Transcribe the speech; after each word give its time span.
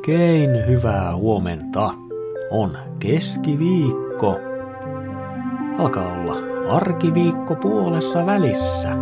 Oikein 0.00 0.66
hyvää 0.66 1.16
huomenta. 1.16 1.94
On 2.50 2.78
keskiviikko. 2.98 4.38
Alkaa 5.78 6.20
olla 6.20 6.36
arkiviikko 6.68 7.54
puolessa 7.54 8.26
välissä. 8.26 8.96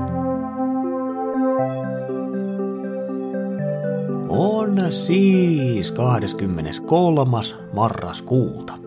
On 4.29 4.93
siis 4.93 5.93
23. 5.93 7.39
marraskuuta. 7.72 8.79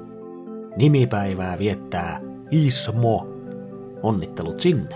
Nimipäivää 0.76 1.60
viettää 1.60 2.22
Ismo. 2.52 3.28
Onnittelut 4.04 4.60
sinne. 4.60 4.96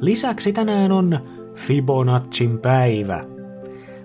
Lisäksi 0.00 0.52
tänään 0.52 0.92
on 0.92 1.18
Fibonacin 1.54 2.58
päivä. 2.58 3.31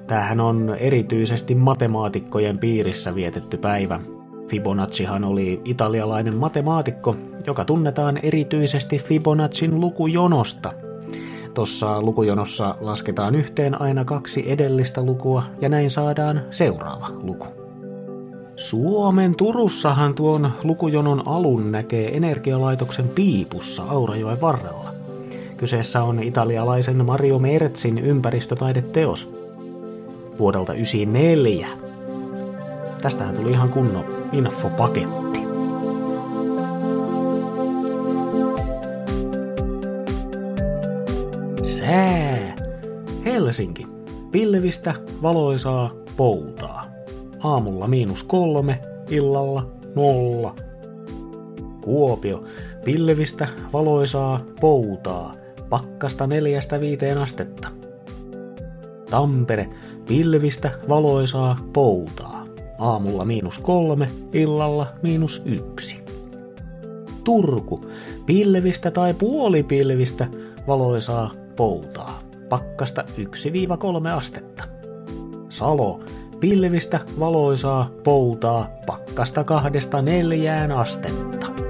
Tämähän 0.07 0.39
on 0.39 0.75
erityisesti 0.79 1.55
matemaatikkojen 1.55 2.57
piirissä 2.57 3.15
vietetty 3.15 3.57
päivä. 3.57 3.99
Fibonaccihan 4.47 5.23
oli 5.23 5.61
italialainen 5.65 6.35
matemaatikko, 6.35 7.15
joka 7.47 7.65
tunnetaan 7.65 8.19
erityisesti 8.23 8.99
Fibonacin 8.99 9.81
lukujonosta. 9.81 10.73
Tuossa 11.53 12.01
lukujonossa 12.01 12.75
lasketaan 12.81 13.35
yhteen 13.35 13.81
aina 13.81 14.05
kaksi 14.05 14.51
edellistä 14.51 15.03
lukua 15.03 15.43
ja 15.61 15.69
näin 15.69 15.89
saadaan 15.89 16.41
seuraava 16.51 17.09
luku. 17.23 17.45
Suomen 18.55 19.35
Turussahan 19.35 20.13
tuon 20.13 20.51
lukujonon 20.63 21.27
alun 21.27 21.71
näkee 21.71 22.17
energialaitoksen 22.17 23.07
piipussa 23.07 23.83
Aurajoen 23.83 24.41
varrella. 24.41 24.93
Kyseessä 25.57 26.03
on 26.03 26.23
italialaisen 26.23 27.05
Mario 27.05 27.39
Merzin 27.39 27.97
ympäristötaideteos 27.97 29.46
vuodelta 30.39 30.73
1994. 30.73 31.67
Tästähän 33.01 33.35
tuli 33.35 33.51
ihan 33.51 33.69
kunnon 33.69 34.05
infopaketti. 34.31 35.39
Sää. 41.63 42.55
Helsinki. 43.25 43.83
Pilvistä, 44.31 44.93
valoisaa, 45.21 45.91
poutaa. 46.17 46.85
Aamulla 47.43 47.87
miinus 47.87 48.23
kolme, 48.23 48.79
illalla 49.09 49.67
nolla. 49.95 50.55
Kuopio. 51.81 52.43
Pilvistä, 52.85 53.47
valoisaa, 53.73 54.39
poutaa. 54.61 55.33
Pakkasta 55.69 56.27
neljästä 56.27 56.79
viiteen 56.79 57.17
astetta. 57.17 57.67
Tampere. 59.09 59.69
Pilvistä, 60.07 60.71
valoisaa, 60.89 61.55
poutaa. 61.73 62.45
Aamulla 62.79 63.25
miinus 63.25 63.57
kolme, 63.57 64.07
illalla 64.33 64.87
miinus 65.03 65.41
yksi. 65.45 65.99
Turku. 67.23 67.81
Pilvistä 68.25 68.91
tai 68.91 69.13
puolipilvistä, 69.13 70.27
valoisaa, 70.67 71.31
poutaa. 71.55 72.19
Pakkasta 72.49 73.03
1-3 74.07 74.09
astetta. 74.09 74.63
Salo. 75.49 75.99
Pilvistä, 76.39 76.99
valoisaa, 77.19 77.89
poutaa. 78.03 78.69
Pakkasta 78.85 79.43
kahdesta 79.43 80.01
neljään 80.01 80.71
astetta. 80.71 81.66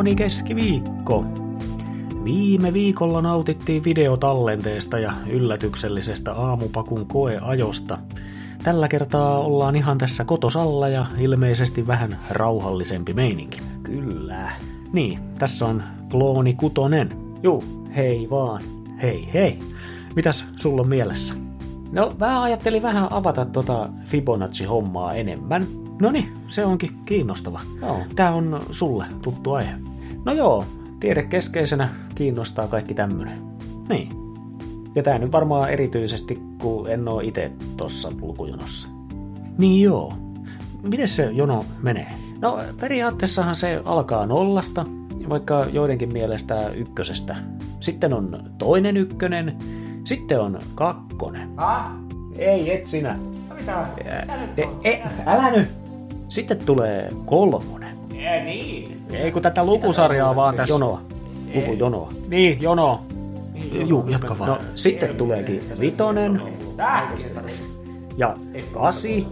Klooni 0.00 0.14
keskiviikko. 0.14 1.24
Viime 2.24 2.72
viikolla 2.72 3.22
nautittiin 3.22 3.84
videotallenteesta 3.84 4.98
ja 4.98 5.12
yllätyksellisestä 5.26 6.32
aamupakun 6.32 7.06
koeajosta. 7.06 7.98
Tällä 8.62 8.88
kertaa 8.88 9.38
ollaan 9.38 9.76
ihan 9.76 9.98
tässä 9.98 10.24
kotosalla 10.24 10.88
ja 10.88 11.06
ilmeisesti 11.18 11.86
vähän 11.86 12.18
rauhallisempi 12.30 13.14
meininki. 13.14 13.58
Kyllä. 13.82 14.52
Niin, 14.92 15.18
tässä 15.38 15.66
on 15.66 15.82
klooni 16.10 16.54
kutonen. 16.54 17.08
Juu, 17.42 17.64
hei 17.96 18.30
vaan. 18.30 18.62
Hei 19.02 19.28
hei. 19.34 19.58
Mitäs 20.16 20.44
sulla 20.56 20.82
on 20.82 20.88
mielessä? 20.88 21.34
No, 21.92 22.12
mä 22.18 22.42
ajattelin 22.42 22.82
vähän 22.82 23.12
avata 23.12 23.44
tota 23.44 23.88
Fibonacci-hommaa 24.04 25.14
enemmän. 25.14 25.66
No 26.00 26.10
niin, 26.10 26.32
se 26.48 26.64
onkin 26.64 26.90
kiinnostava. 27.04 27.60
Joo. 27.80 28.02
Tää 28.16 28.32
on 28.32 28.62
sulle 28.70 29.06
tuttu 29.22 29.52
aihe. 29.52 29.72
No 30.24 30.32
joo, 30.32 30.64
tiedekeskeisenä 31.00 31.88
kiinnostaa 32.14 32.68
kaikki 32.68 32.94
tämmönen. 32.94 33.38
Niin. 33.88 34.08
Ja 34.94 35.02
tää 35.02 35.18
nyt 35.18 35.32
varmaan 35.32 35.70
erityisesti, 35.70 36.38
kun 36.58 36.90
en 36.90 37.08
oo 37.08 37.20
itse 37.20 37.52
tossa 37.76 38.12
lukujonossa. 38.20 38.88
Niin 39.58 39.82
joo. 39.82 40.12
Miten 40.88 41.08
se 41.08 41.22
jono 41.22 41.64
menee? 41.82 42.08
No 42.40 42.58
periaatteessahan 42.80 43.54
se 43.54 43.82
alkaa 43.84 44.26
nollasta, 44.26 44.84
vaikka 45.28 45.66
joidenkin 45.72 46.12
mielestä 46.12 46.68
ykkösestä. 46.68 47.36
Sitten 47.80 48.14
on 48.14 48.50
toinen 48.58 48.96
ykkönen, 48.96 49.56
sitten 50.04 50.40
on 50.40 50.58
kakkonen. 50.74 51.50
Ah? 51.56 51.92
Ei, 52.38 52.74
et 52.74 52.86
sinä. 52.86 53.18
No 53.48 53.54
mitä? 53.54 53.86
E, 54.84 54.90
e, 54.90 55.02
älä 55.26 55.50
nyt! 55.50 55.89
Sitten 56.30 56.58
tulee 56.66 57.08
kolmonen. 57.26 57.98
Ei 58.14 58.44
niin. 58.44 59.02
Ei 59.12 59.32
kun 59.32 59.42
tätä 59.42 59.64
lukusarjaa 59.64 60.36
vaan 60.36 60.56
tässä. 60.56 60.72
Jonoa. 60.72 61.00
Lukujonoa. 61.54 62.08
Niin, 62.28 62.62
jono. 62.62 63.02
Juu, 63.88 64.04
jatka 64.08 64.38
vaan. 64.38 64.50
No, 64.50 64.58
sitten 64.74 65.16
tuleekin 65.16 65.62
vitonen 65.80 66.42
ja 68.16 68.34
kasi. 68.74 69.26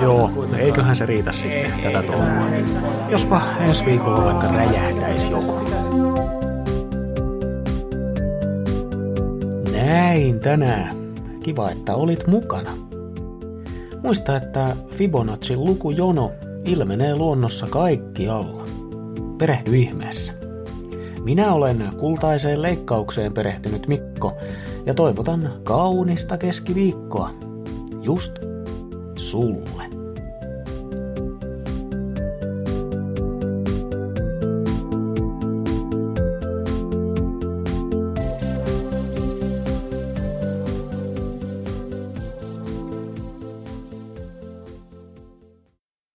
Joo, 0.00 0.30
eiköhän 0.58 0.96
se 0.96 1.06
riitä 1.06 1.32
sitten 1.32 1.72
tätä 1.82 2.02
touhua. 2.02 2.26
Jospa 3.08 3.42
ensi 3.60 3.84
viikolla 3.84 4.24
vaikka 4.24 4.46
räjähtäisi 4.46 5.30
joku. 5.30 5.54
Näin 9.72 10.40
tänään. 10.40 10.94
Kiva, 11.42 11.70
että 11.70 11.94
olit 11.94 12.26
mukana. 12.26 12.85
Muista, 14.02 14.36
että 14.36 14.76
Fibonacin 14.96 15.64
lukujono 15.64 16.32
ilmenee 16.64 17.16
luonnossa 17.16 17.66
kaikkialla. 17.70 18.64
Perehdy 19.38 19.76
ihmeessä. 19.76 20.32
Minä 21.24 21.52
olen 21.52 21.90
kultaiseen 21.98 22.62
leikkaukseen 22.62 23.32
perehtynyt 23.32 23.86
Mikko 23.86 24.32
ja 24.86 24.94
toivotan 24.94 25.52
kaunista 25.64 26.38
keskiviikkoa. 26.38 27.30
Just 28.02 28.32
sulle. 29.18 29.95